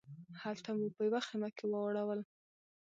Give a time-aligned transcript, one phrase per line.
[0.41, 2.19] هلته مو په یوه خیمه کې واړول.